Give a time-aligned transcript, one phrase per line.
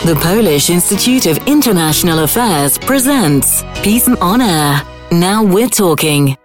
[0.00, 4.82] The Polish Institute of International Affairs presents Peace on Air.
[5.12, 6.36] Now we're talking.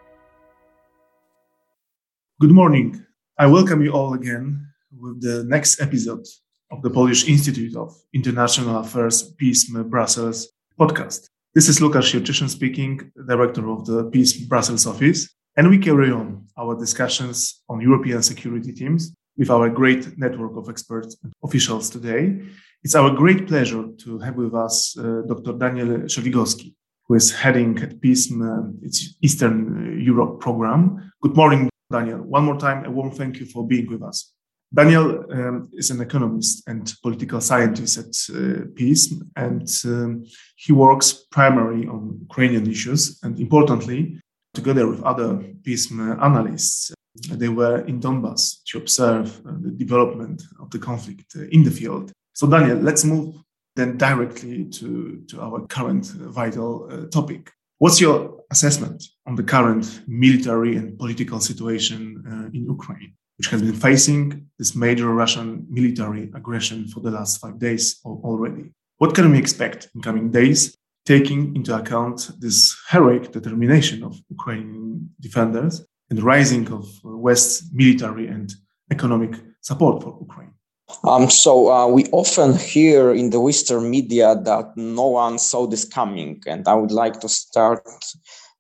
[2.40, 3.04] Good morning.
[3.40, 6.28] I welcome you all again with the next episode
[6.70, 11.27] of the Polish Institute of International Affairs PISM Brussels podcast.
[11.55, 16.45] This is Lukasz Jurczyszyn speaking, director of the PISM Brussels office, and we carry on
[16.59, 22.39] our discussions on European security teams with our great network of experts and officials today.
[22.88, 25.52] It's our great pleasure to have with us uh, Dr.
[25.57, 26.73] Daniel Szeligowski,
[27.05, 31.12] who is heading at PISM, uh, its Eastern Europe program.
[31.21, 32.20] Good morning, Daniel.
[32.20, 34.31] One more time, a warm thank you for being with us.
[34.73, 40.23] Daniel um, is an economist and political scientist at uh, PISM, and um,
[40.55, 43.20] he works primarily on Ukrainian issues.
[43.21, 44.17] And importantly,
[44.54, 46.93] together with other PISM analysts,
[47.31, 51.71] they were in Donbass to observe uh, the development of the conflict uh, in the
[51.71, 52.13] field.
[52.38, 53.34] So, Daniel, let's move
[53.76, 57.52] then directly to, to our current vital uh, topic.
[57.79, 63.63] What's your assessment on the current military and political situation uh, in Ukraine, which has
[63.63, 68.66] been facing this major Russian military aggression for the last five days already?
[69.00, 75.10] What can we expect in coming days, taking into account this heroic determination of Ukrainian
[75.20, 78.54] defenders and the rising of West's military and
[78.92, 80.54] economic support for Ukraine?
[81.04, 85.86] Um, so uh, we often hear in the Western media that no one saw this
[85.86, 87.84] coming, and I would like to start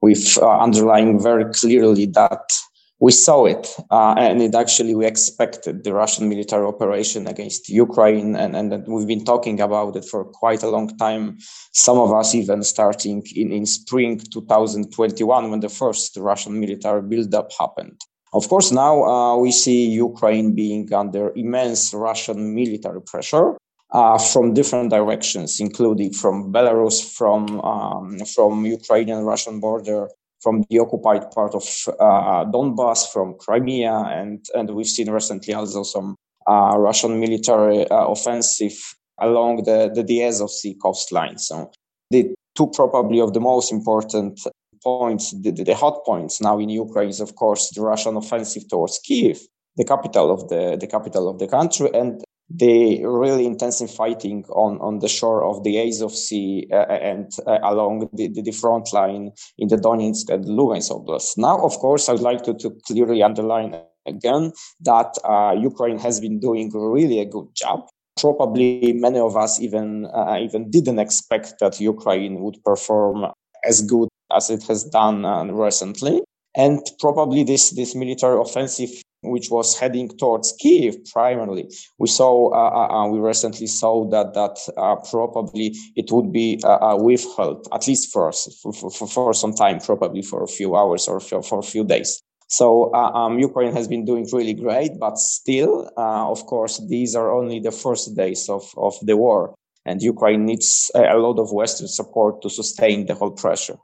[0.01, 2.51] with uh, underlying very clearly that
[2.99, 8.35] we saw it, uh, and it actually we expected the Russian military operation against Ukraine,
[8.35, 11.37] and, and we've been talking about it for quite a long time.
[11.73, 17.51] Some of us even starting in, in spring 2021 when the first Russian military buildup
[17.57, 18.01] happened.
[18.37, 23.57] Of course, now uh, we see Ukraine being under immense Russian military pressure
[23.91, 30.01] uh, from different directions, including from Belarus, from um, from Ukrainian Russian border,
[30.43, 31.65] from the occupied part of
[31.99, 36.15] uh, Donbass, from Crimea, and and we've seen recently also some
[36.47, 38.77] uh, Russian military uh, offensive
[39.19, 39.79] along the
[40.09, 41.39] the, Azov Sea coastline.
[41.39, 41.71] So
[42.11, 44.39] the two probably of the most important
[44.83, 48.99] points, the, the, hot points now in Ukraine is, of course, the Russian offensive towards
[48.99, 49.39] Kiev,
[49.75, 54.79] the capital of the, the capital of the country, and the really intensive fighting on,
[54.79, 58.93] on the shore of the Azov Sea uh, and uh, along the, the, the, front
[58.93, 61.37] line in the Donetsk and Lugansk Oblast.
[61.37, 66.39] Now, of course, I'd like to, to clearly underline again that uh, Ukraine has been
[66.39, 67.89] doing really a good job.
[68.17, 73.27] Probably many of us even uh, even didn't expect that Ukraine would perform
[73.63, 76.21] as good as it has done uh, recently.
[76.55, 78.89] And probably this, this military offensive,
[79.21, 84.33] which was heading towards Kiev primarily, we saw, uh, uh, uh we recently saw that
[84.33, 89.53] that uh, probably it would be uh, withheld, at least for, for, for, for, some
[89.53, 92.21] time, probably for a few hours or for, for a few days.
[92.49, 97.59] So um, Ukraine has been doing really great, but still, of course, these are only
[97.59, 99.53] the first days of, of the war
[99.87, 103.77] and Ukraine needs a lot of Western support to sustain the whole pressure.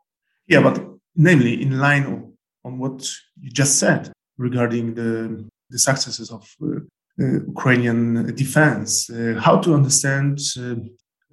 [0.48, 0.84] Yeah, but
[1.16, 2.34] namely in line
[2.66, 3.08] on what
[3.40, 6.80] you just said regarding the, the successes of uh,
[7.22, 10.76] uh, Ukrainian defense, uh, how to understand, uh,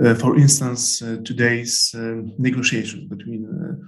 [0.04, 1.94] uh, for instance, uh, today's
[2.38, 3.42] negotiation between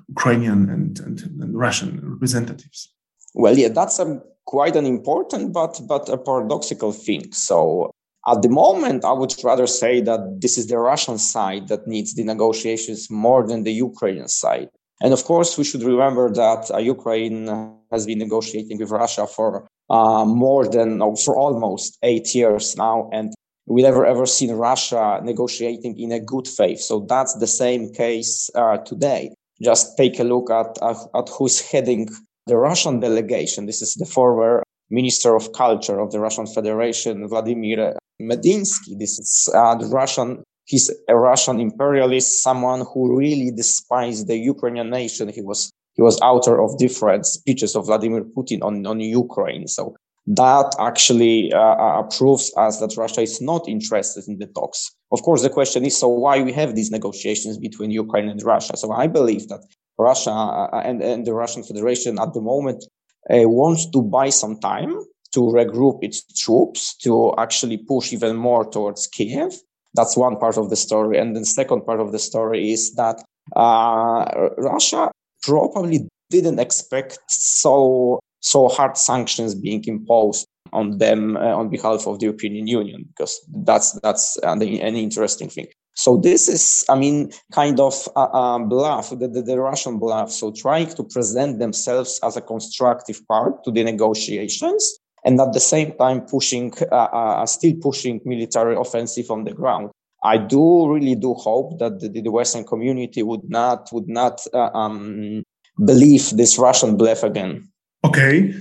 [0.08, 2.94] Ukrainian and, and, and, Russian representatives?
[3.34, 7.30] Well, yeah, that's a, quite an important but but a paradoxical thing.
[7.32, 7.90] So
[8.26, 12.14] at the moment, I would rather say that this is the Russian side that needs
[12.14, 14.70] the negotiations more than the Ukrainian side.
[15.02, 17.48] And of course, we should remember that uh, Ukraine
[17.90, 23.10] has been negotiating with Russia for uh, more than, no, for almost eight years now.
[23.12, 23.34] And
[23.66, 26.80] we never ever seen Russia negotiating in a good faith.
[26.80, 29.34] So that's the same case uh, today.
[29.60, 32.08] Just take a look at, at, at who's heading
[32.46, 33.66] the Russian delegation.
[33.66, 38.98] This is the former Minister of Culture of the Russian Federation, Vladimir Medinsky.
[38.98, 44.90] This is uh, the Russian he's a Russian imperialist, someone who really despised the Ukrainian
[44.90, 45.28] nation.
[45.28, 49.68] He was he was author of different speeches of Vladimir Putin on, on Ukraine.
[49.68, 49.94] So
[50.26, 54.90] that actually uh, uh, proves us that Russia is not interested in the talks.
[55.10, 58.76] Of course, the question is, so why we have these negotiations between Ukraine and Russia?
[58.76, 59.62] So I believe that
[59.98, 62.84] Russia uh, and, and the Russian Federation at the moment
[63.28, 64.94] uh, wants to buy some time
[65.32, 69.52] to regroup its troops to actually push even more towards Kiev
[69.94, 71.18] that's one part of the story.
[71.18, 73.22] And the second part of the story is that
[73.56, 75.10] uh, Russia
[75.42, 82.18] probably didn't expect so so hard sanctions being imposed on them uh, on behalf of
[82.18, 85.66] the European Union because that's that's the, an interesting thing.
[85.94, 90.30] So this is, I mean, kind of a, a bluff, the, the, the, Russian bluff.
[90.30, 95.60] So trying to present themselves as a constructive part to the negotiations, and at the
[95.60, 99.90] same time pushing, uh, uh, still pushing military offensive on the ground.
[100.24, 104.70] I do really do hope that the, the Western community would not would not uh,
[104.72, 105.42] um,
[105.84, 107.68] believe this Russian bluff again.
[108.04, 108.54] Okay,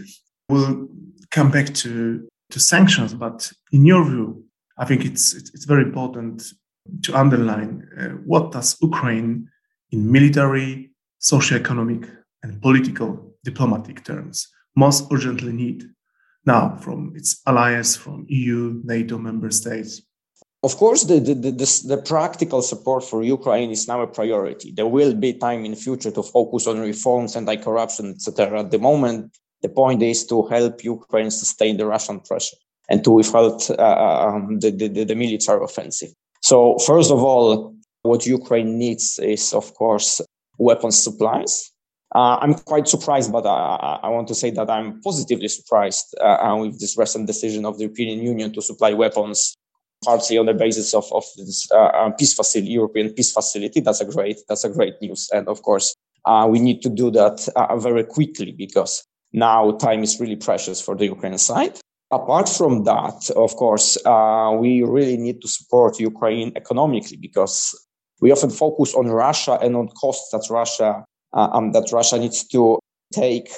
[0.50, 0.88] we'll
[1.30, 4.44] come back to to sanctions, but in your view,
[4.78, 6.44] I think it's it's, it's very important
[7.04, 9.48] to underline uh, what does Ukraine
[9.92, 12.10] in military, socio-economic,
[12.44, 15.84] and political diplomatic terms most urgently need
[16.46, 20.02] now from its allies, from EU, NATO member states?
[20.64, 21.52] Of course, the, the, the,
[21.88, 24.72] the, practical support for Ukraine is now a priority.
[24.72, 28.60] There will be time in future to focus on reforms, anti-corruption, etc.
[28.60, 32.58] At the moment, the point is to help Ukraine sustain the Russian pressure
[32.90, 36.10] and to withhold uh, um, the, the, the military offensive.
[36.42, 40.22] So, first of all, what Ukraine needs is, of course,
[40.58, 41.72] weapons supplies.
[42.14, 46.58] Uh, I'm quite surprised, but I, I, want to say that I'm positively surprised uh,
[46.60, 49.56] with this recent decision of the European Union to supply weapons
[50.04, 53.80] partly on the basis of, of this uh, uh, peace facility, European peace facility.
[53.80, 55.30] That's a great, that's a great news.
[55.32, 59.04] And of course, uh, we need to do that uh, very quickly because
[59.34, 61.80] now time is really precious for the Ukrainian side.
[62.12, 67.74] Apart from that, of course, uh, we really need to support Ukraine economically because
[68.20, 72.44] we often focus on Russia and on costs that Russia uh, um, that Russia needs
[72.48, 72.80] to
[73.14, 73.50] take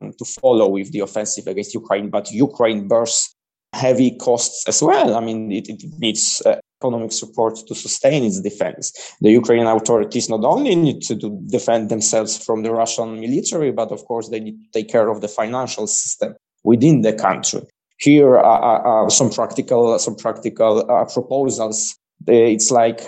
[0.00, 2.10] um, to follow with the offensive against Ukraine.
[2.10, 3.34] But Ukraine bears
[3.72, 5.16] heavy costs as well.
[5.16, 8.92] I mean, it, it needs uh, economic support to sustain its defense.
[9.20, 11.14] The Ukrainian authorities not only need to
[11.46, 15.20] defend themselves from the Russian military, but of course they need to take care of
[15.20, 16.34] the financial system
[16.64, 17.62] within the country.
[17.98, 21.96] Here are, some practical some practical uh, proposals.
[22.26, 23.00] It's like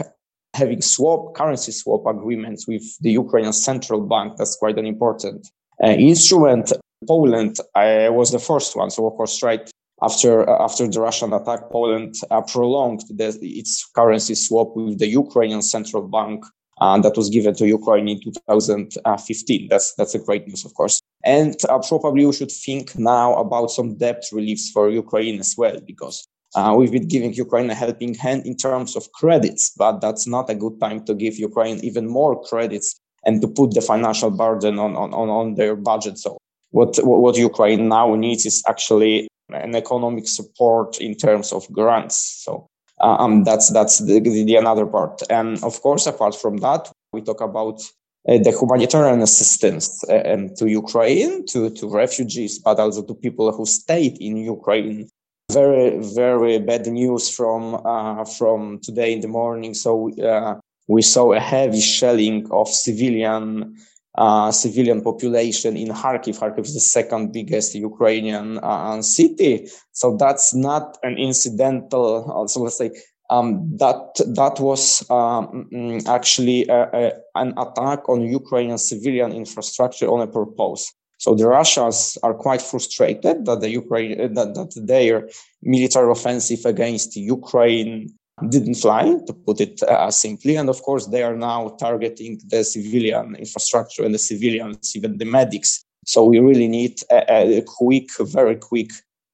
[0.54, 4.34] having swap currency swap agreements with the Ukrainian central bank.
[4.38, 5.48] That's quite an important
[5.82, 6.72] uh, instrument.
[7.06, 9.70] Poland was the first one, so of course, right
[10.02, 15.08] after uh, after the Russian attack, Poland uh, prolonged the, its currency swap with the
[15.08, 16.44] Ukrainian central bank
[16.80, 19.68] uh, that was given to Ukraine in 2015.
[19.68, 21.00] That's that's a great news, of course.
[21.24, 25.78] And uh, probably we should think now about some debt reliefs for Ukraine as well,
[25.86, 30.26] because uh, we've been giving Ukraine a helping hand in terms of credits, but that's
[30.26, 34.30] not a good time to give Ukraine even more credits and to put the financial
[34.30, 36.18] burden on on, on their budget.
[36.18, 36.38] So
[36.70, 42.16] what what Ukraine now needs is actually an economic support in terms of grants.
[42.44, 42.66] So
[43.00, 45.22] uh, um, that's that's the, the, another part.
[45.30, 47.80] And of course, apart from that, we talk about
[48.28, 53.66] uh, the humanitarian assistance uh, to Ukraine, to, to refugees, but also to people who
[53.66, 55.08] stayed in Ukraine.
[55.52, 59.74] Very, very bad news from uh, from today in the morning.
[59.74, 60.58] So uh,
[60.88, 63.76] we saw a heavy shelling of civilian
[64.16, 66.38] uh, civilian population in Kharkiv.
[66.38, 69.68] Kharkiv is the second biggest Ukrainian uh, city.
[69.92, 72.90] So that's not an incidental, uh, so let's say,
[73.30, 75.68] um, that that was um,
[76.06, 80.92] actually a, a, an attack on Ukrainian civilian infrastructure on a purpose.
[81.24, 85.26] So the Russians are quite frustrated that the Ukraine that, that their
[85.62, 88.12] military offensive against Ukraine
[88.50, 90.56] didn't fly, to put it uh, simply.
[90.56, 95.24] And of course, they are now targeting the civilian infrastructure and the civilians, even the
[95.24, 95.82] medics.
[96.04, 98.90] So we really need a, a quick, very quick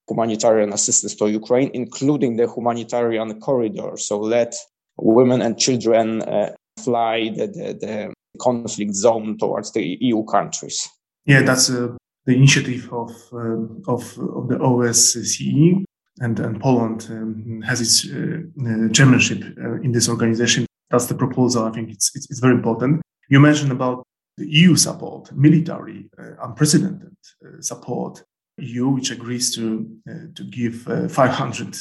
[0.08, 3.96] humanitarian assistance to Ukraine, including the humanitarian corridor.
[3.96, 4.54] So let
[4.96, 10.88] women and children uh, fly the, the, the, conflict zone towards the EU countries.
[11.26, 11.96] Yeah, that's uh,
[12.26, 15.84] the initiative of, um, of, of the OSCE
[16.20, 20.66] and, and Poland um, has its uh, uh, chairmanship uh, in this organization.
[20.90, 21.64] That's the proposal.
[21.64, 23.00] I think it's, it's, it's very important.
[23.28, 24.02] You mentioned about
[24.36, 26.08] the EU support, military,
[26.42, 27.14] unprecedented
[27.60, 28.22] support.
[28.58, 29.88] EU, which agrees to
[30.34, 31.76] to give 500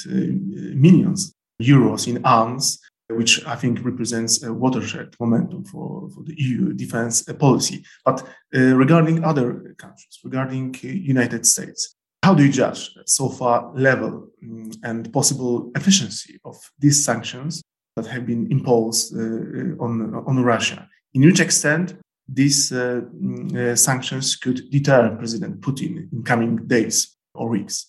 [0.76, 6.74] millions euros in arms which I think represents a watershed momentum for, for the EU
[6.74, 7.84] defense policy.
[8.06, 8.22] But
[8.56, 14.28] uh, regarding other countries, regarding uh, United States, how do you judge so far level
[14.44, 17.64] mm, and possible efficiency of these sanctions
[17.96, 20.88] that have been imposed uh, uh, on, on Russia?
[21.14, 21.96] In which extent
[22.28, 27.88] these uh, mm, uh, sanctions could deter President Putin in coming days or weeks?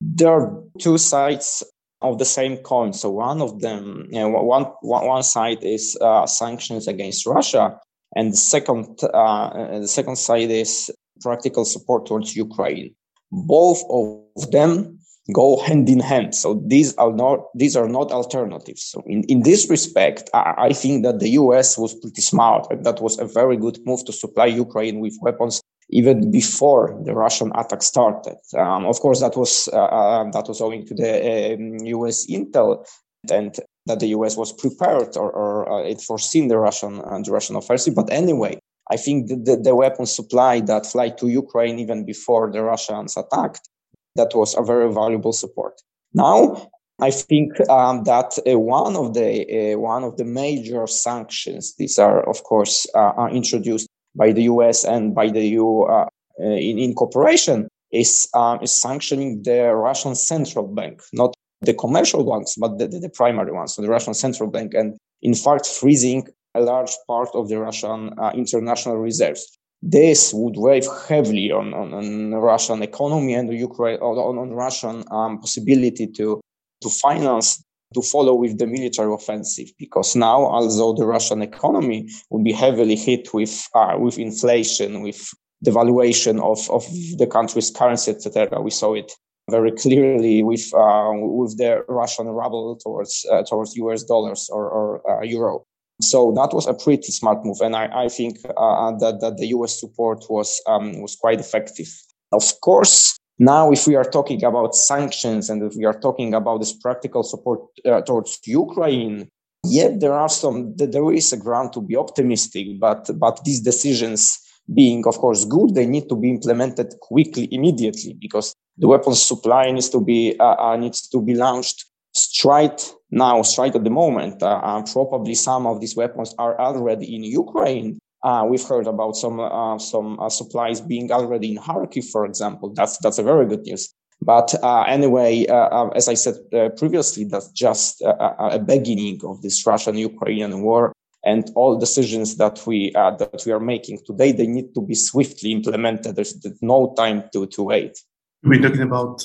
[0.00, 1.62] There are two sides
[2.02, 2.92] of the same coin.
[2.92, 7.78] So one of them, you know, one, one side is uh, sanctions against Russia,
[8.16, 10.90] and the second, uh, the second side is
[11.20, 12.94] practical support towards Ukraine
[13.30, 14.98] both of them
[15.32, 16.34] go hand in hand.
[16.34, 18.82] So these are not these are not alternatives.
[18.82, 22.84] So in, in this respect, I, I think that the US was pretty smart and
[22.84, 25.60] that was a very good move to supply Ukraine with weapons
[25.90, 28.36] even before the Russian attack started.
[28.56, 32.26] Um, of course, that was uh, uh, that was owing to the um, U.S.
[32.26, 32.86] intel
[33.30, 33.54] and
[33.86, 34.36] that the U.S.
[34.36, 37.94] was prepared or, or uh, it foreseen the Russian uh, the Russian offensive.
[37.94, 38.58] But anyway,
[38.90, 43.16] I think the, the, the weapon supply that flight to Ukraine even before the Russians
[43.16, 43.68] attacked
[44.16, 45.80] that was a very valuable support.
[46.12, 46.70] Now,
[47.00, 51.98] I think um, that uh, one of the uh, one of the major sanctions, these
[51.98, 56.06] are of course uh, are introduced by the US and by the EU uh,
[56.40, 62.24] uh, in, in cooperation is, um, is sanctioning the Russian central bank, not the commercial
[62.24, 66.26] banks, but the, the, primary ones, so the Russian central bank, and in fact freezing
[66.54, 69.58] a large part of the Russian uh, international reserves.
[69.82, 74.50] This would weigh heavily on, on, on, the Russian economy and the Ukraine on, on
[74.50, 76.40] Russian um, possibility to
[76.82, 77.62] to finance
[77.94, 82.96] to follow with the military offensive because now although the russian economy will be heavily
[82.96, 85.32] hit with uh, with inflation with
[85.64, 86.84] devaluation of, of
[87.18, 89.12] the country's currency etc we saw it
[89.50, 95.10] very clearly with uh, with the russian ruble towards uh, towards us dollars or, or
[95.10, 95.64] uh, euro.
[96.00, 99.48] So that was a pretty smart move and i, I think uh, that, that the
[99.48, 101.88] us support was um, was quite effective.
[102.32, 106.58] Of course now, if we are talking about sanctions and if we are talking about
[106.58, 109.30] this practical support uh, towards Ukraine,
[109.64, 114.38] yet there are some, there is a ground to be optimistic, but, but these decisions
[114.74, 119.70] being, of course, good, they need to be implemented quickly, immediately, because the weapons supply
[119.70, 124.42] needs to be, uh, uh, needs to be launched straight now, straight at the moment.
[124.42, 129.40] Uh, probably some of these weapons are already in Ukraine, uh, we've heard about some
[129.40, 132.70] uh, some uh, supplies being already in Kharkiv, for example.
[132.70, 133.94] That's that's a very good news.
[134.22, 136.34] But uh, anyway, uh, uh, as I said
[136.76, 140.92] previously, that's just a, a beginning of this Russian-Ukrainian war,
[141.24, 145.52] and all decisions that we that we are making today they need to be swiftly
[145.52, 146.16] implemented.
[146.16, 147.98] There's, no time to to wait.
[148.42, 149.24] We're talking about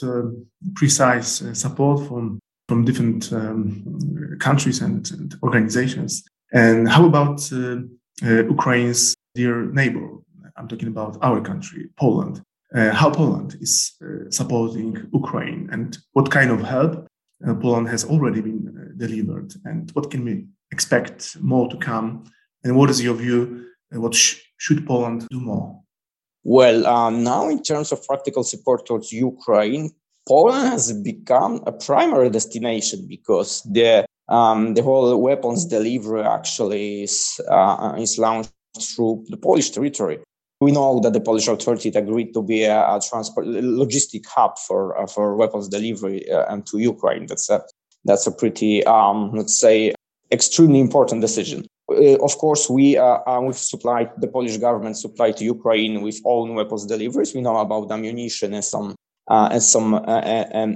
[0.76, 6.24] precise support from from different um, countries and, and, organizations.
[6.52, 7.40] And how about
[8.22, 10.08] Ukraine's dear neighbor.
[10.58, 12.42] I'm talking about our country, Poland.
[12.74, 17.08] Uh, how Poland is uh, supporting Ukraine and what kind of help
[17.62, 22.24] Poland has already been delivered and what can we expect more to come
[22.64, 25.80] and what is your view what sh- should poland do more
[26.44, 29.90] well um, now in terms of practical support towards ukraine
[30.28, 37.40] poland has become a primary destination because the um, the whole weapons delivery actually is,
[37.50, 40.20] uh, is launched through the Polish territory.
[40.62, 44.98] We know that the Polish authority agreed to be a, a transport logistic hub for
[44.98, 47.26] uh, for weapons delivery uh, and to Ukraine.
[47.28, 47.62] That's a
[48.06, 49.94] that's a pretty um, let's say
[50.32, 51.66] extremely important decision.
[51.92, 56.22] Uh, of course, we uh, uh, we've supplied the Polish government supplied to Ukraine with
[56.26, 57.36] own weapons deliveries.
[57.36, 58.96] We know about ammunition and some
[59.30, 60.22] and some uh,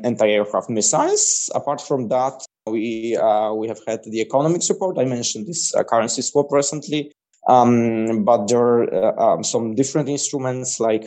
[0.04, 1.50] anti-aircraft missiles.
[1.54, 2.34] Apart from that,
[2.68, 4.98] we uh, we have had the economic support.
[4.98, 7.12] I mentioned this uh, currency swap recently,
[7.48, 11.06] um, but there are uh, um, some different instruments like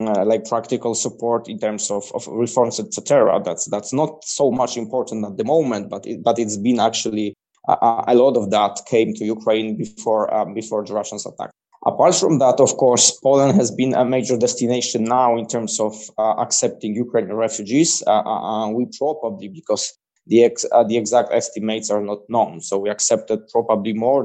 [0.00, 3.40] uh, like practical support in terms of, of reforms, etc.
[3.44, 7.34] That's that's not so much important at the moment, but it, but it's been actually
[7.68, 11.50] uh, a lot of that came to Ukraine before um, before the Russians attack.
[11.84, 15.94] Apart from that, of course, Poland has been a major destination now in terms of
[16.16, 18.02] uh, accepting Ukrainian refugees.
[18.06, 19.92] we probably because
[20.26, 22.60] the, ex, uh, the exact estimates are not known.
[22.60, 24.24] So we accepted probably more.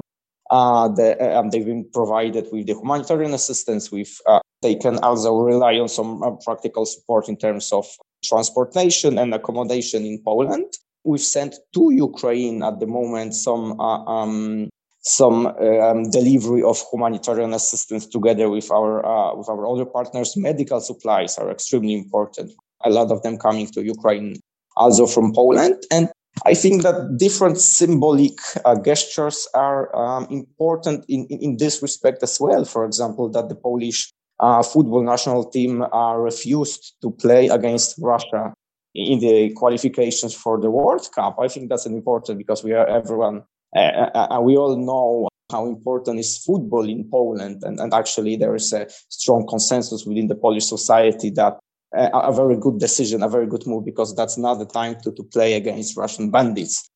[0.50, 3.92] Uh, the, uh, they've been provided with the humanitarian assistance.
[3.92, 7.86] We've uh, they can also rely on some uh, practical support in terms of
[8.24, 10.74] transportation and accommodation in Poland.
[11.04, 14.70] We've sent to Ukraine at the moment some uh, um,
[15.08, 20.36] some um, delivery of humanitarian assistance together with our uh, with our other partners.
[20.36, 22.52] Medical supplies are extremely important.
[22.84, 24.36] A lot of them coming to Ukraine
[24.76, 25.76] also from Poland.
[25.92, 26.10] And
[26.46, 32.22] I think that different symbolic uh, gestures are um, important in, in, in, this respect
[32.22, 32.64] as well.
[32.66, 38.54] For example, that the Polish uh, football national team uh, refused to play against Russia
[38.94, 41.38] in the qualifications for the World Cup.
[41.40, 43.44] I think that's an important because we are everyone,
[43.76, 43.80] uh,
[44.14, 47.64] uh, uh, we all know how important is football in Poland.
[47.64, 51.58] And, and actually, there is a strong consensus within the Polish society that
[51.96, 55.12] a, a very good decision, a very good move, because that's not the time to,
[55.12, 56.90] to play against Russian bandits.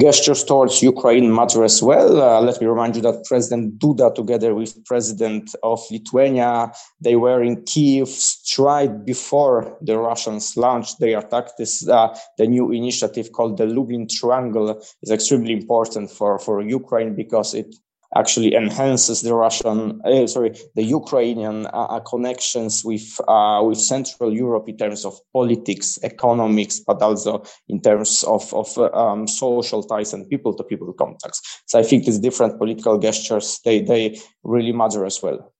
[0.00, 2.20] Gestures towards Ukraine matter as well.
[2.20, 7.42] Uh, let me remind you that President Duda, together with President of Lithuania, they were
[7.42, 11.56] in Kiev straight before the Russians launched their attack.
[11.58, 17.14] This uh, the new initiative called the Lublin Triangle is extremely important for for Ukraine
[17.14, 17.74] because it
[18.16, 24.32] actually enhances the Russian, uh, sorry, the Ukrainian uh, uh, connections with uh, with Central
[24.32, 29.82] Europe in terms of politics, economics, but also in terms of of uh, um, social
[29.82, 31.40] ties and people-to-people contacts.
[31.66, 35.52] So I think these different political gestures they they really matter as well.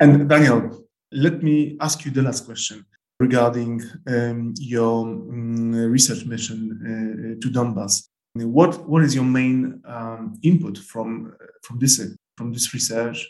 [0.00, 2.84] And Daniel, let me ask you the last question
[3.20, 8.08] regarding um, your um, research mission uh, to Donbass.
[8.34, 12.00] What what is your main um, input from from this
[12.36, 13.28] from this research,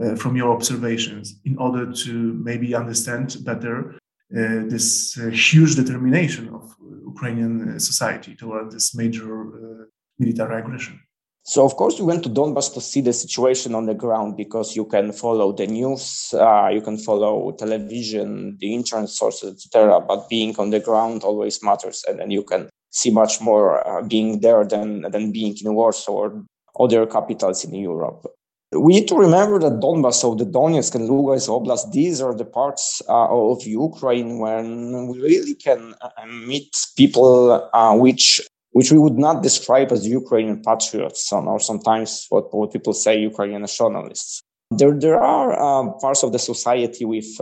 [0.00, 2.12] uh, from your observations, in order to
[2.48, 3.94] maybe understand better
[4.36, 6.74] uh, this uh, huge determination of
[7.12, 9.84] Ukrainian society toward this major uh,
[10.18, 11.00] military aggression?
[11.46, 14.74] So, of course, we went to Donbass to see the situation on the ground because
[14.74, 20.00] you can follow the news, uh, you can follow television, the internet sources, etc.
[20.00, 24.02] But being on the ground always matters, and then you can see much more uh,
[24.02, 26.44] being there than than being in Warsaw or
[26.78, 28.26] other capitals in Europe.
[28.72, 32.44] We need to remember that Donbass, so the Donetsk and Lugansk Oblast, these are the
[32.44, 38.40] parts uh, of Ukraine when we really can uh, meet people uh, which
[38.72, 43.60] which we would not describe as Ukrainian patriots or sometimes what, what people say Ukrainian
[43.60, 44.42] nationalists.
[44.72, 47.40] There, there are uh, parts of the society with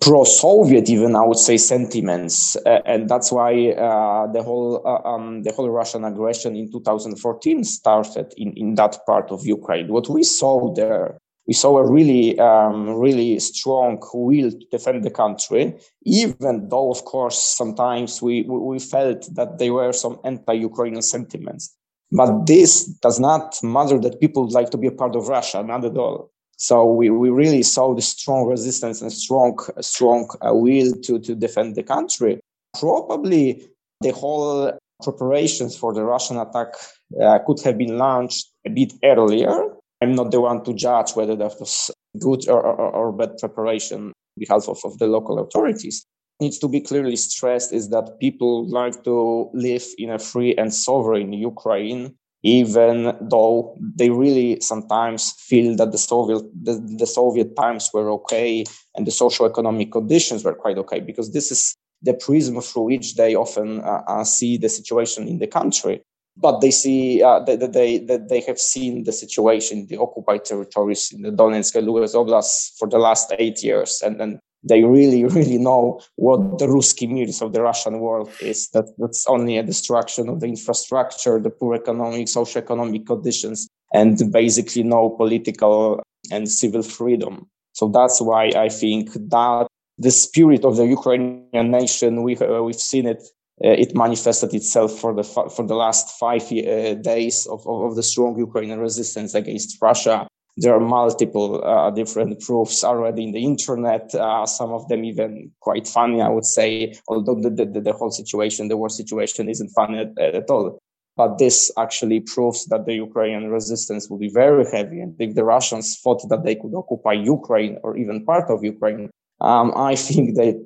[0.00, 5.42] pro-Soviet, even I would say, sentiments, uh, and that's why uh, the whole uh, um,
[5.42, 9.88] the whole Russian aggression in 2014 started in in that part of Ukraine.
[9.88, 15.10] What we saw there, we saw a really um, really strong will to defend the
[15.10, 21.76] country, even though, of course, sometimes we we felt that there were some anti-Ukrainian sentiments.
[22.12, 25.84] But this does not matter that people like to be a part of Russia, not
[25.84, 26.32] at all.
[26.60, 31.34] So we, we really saw the strong resistance and strong strong uh, will to, to
[31.34, 32.38] defend the country.
[32.78, 33.66] Probably
[34.02, 36.74] the whole preparations for the Russian attack
[37.22, 39.74] uh, could have been launched a bit earlier.
[40.02, 44.08] I'm not the one to judge whether that was good or, or, or bad preparation
[44.08, 46.04] on behalf of, of the local authorities.
[46.40, 50.72] Needs to be clearly stressed is that people like to live in a free and
[50.74, 57.90] sovereign Ukraine even though they really sometimes feel that the Soviet the, the Soviet times
[57.92, 58.64] were okay
[58.96, 63.16] and the social economic conditions were quite okay because this is the prism through which
[63.16, 66.02] they often uh, uh, see the situation in the country.
[66.36, 70.46] But they see uh, that, they that they have seen the situation in the occupied
[70.46, 74.84] territories in the Donetsk and Lugansk Oblast for the last eight years, and then they
[74.84, 78.68] really, really know what the Ruski Mir, of the Russian world is.
[78.70, 84.82] That that's only a destruction of the infrastructure, the poor economic, socio-economic conditions, and basically
[84.82, 87.48] no political and civil freedom.
[87.72, 89.66] So that's why I think that
[89.98, 93.22] the spirit of the Ukrainian nation, we uh, we've seen it.
[93.62, 98.02] Uh, it manifested itself for the for the last five uh, days of, of the
[98.02, 104.14] strong Ukrainian resistance against Russia there are multiple uh, different proofs already in the internet.
[104.14, 106.94] Uh, some of them even quite funny, I would say.
[107.08, 110.78] Although the, the, the whole situation, the war situation, isn't funny at, at, all.
[111.16, 115.00] But this actually proves that the Ukrainian resistance will be very heavy.
[115.00, 119.10] And if the Russians thought that they could occupy Ukraine or even part of Ukraine,
[119.40, 120.56] um, I think that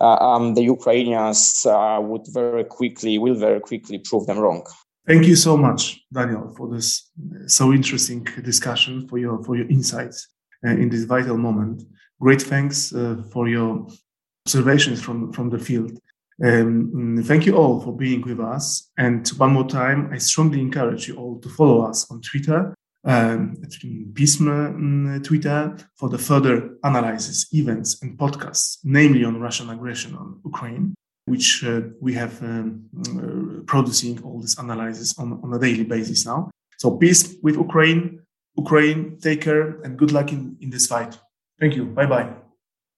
[0.00, 4.66] uh, um, the Ukrainians uh, would very quickly, will very quickly prove them wrong.
[5.06, 9.68] Thank you so much, Daniel, for this uh, so interesting discussion, for your for your
[9.68, 10.28] insights
[10.64, 11.82] uh, in this vital moment.
[12.20, 13.88] Great thanks uh, for your
[14.46, 15.98] observations from from the field.
[16.42, 18.90] Um, thank you all for being with us.
[18.96, 23.56] And one more time, I strongly encourage you all to follow us on Twitter, um,
[23.60, 30.94] mm, Twitter, for the further analysis, events, and podcasts, namely on Russian aggression on Ukraine
[31.26, 36.26] which uh, we have um, uh, producing all this analysis on, on a daily basis
[36.26, 36.50] now.
[36.78, 38.20] So peace with Ukraine.
[38.56, 41.18] Ukraine, take care and good luck in, in this fight.
[41.58, 41.84] Thank you.
[41.86, 42.42] Bye bye.